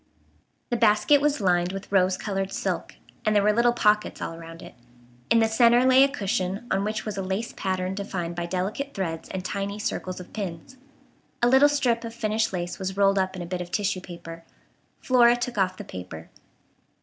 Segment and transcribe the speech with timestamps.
[0.71, 4.63] The basket was lined with rose colored silk, and there were little pockets all around
[4.63, 4.73] it.
[5.29, 8.95] In the centre lay a cushion on which was a lace pattern defined by delicate
[8.95, 10.75] threads and tiny circles of pins.
[11.43, 14.43] A little strip of finished lace was rolled up in a bit of tissue paper.
[15.01, 16.31] Flora took off the paper.